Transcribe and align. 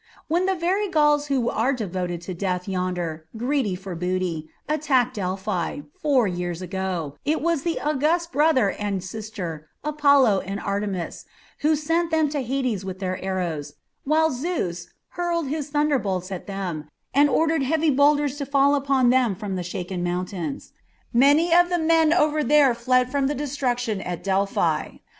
When 0.27 0.47
the 0.47 0.55
very 0.55 0.89
Gauls 0.89 1.27
who 1.27 1.47
are 1.51 1.73
devoted 1.73 2.21
to 2.23 2.33
death 2.33 2.67
yonder, 2.67 3.27
greedy 3.37 3.75
for 3.75 3.93
booty, 3.93 4.49
attacked 4.67 5.13
Delphi, 5.13 5.81
four 6.01 6.27
years 6.27 6.59
ago, 6.59 7.17
it 7.23 7.39
was 7.39 7.61
the 7.61 7.79
august 7.79 8.31
brother 8.31 8.71
and 8.71 9.03
sister, 9.03 9.69
Apollo 9.83 10.39
and 10.39 10.59
Artemis, 10.59 11.25
who 11.59 11.75
sent 11.75 12.09
them 12.09 12.29
to 12.29 12.41
Hades 12.41 12.83
with 12.83 12.97
their 12.97 13.23
arrows, 13.23 13.73
while 14.03 14.31
Zeus 14.31 14.87
hurled 15.09 15.49
his 15.49 15.69
thunderbolts 15.69 16.31
at 16.31 16.47
them 16.47 16.89
and 17.13 17.29
ordered 17.29 17.61
heavy 17.61 17.91
boulders 17.91 18.37
to 18.37 18.45
fall 18.47 18.73
upon 18.73 19.11
them 19.11 19.35
from 19.35 19.55
the 19.55 19.61
shaken 19.61 20.03
mountains. 20.03 20.73
Many 21.13 21.53
of 21.53 21.69
the 21.69 21.77
men 21.77 22.11
over 22.11 22.43
there 22.43 22.73
fled 22.73 23.11
from 23.11 23.27
destruction 23.27 24.01
at 24.01 24.23
Delphi. 24.23 24.93